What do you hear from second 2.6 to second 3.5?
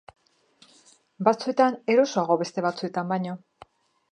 batzuetan baino.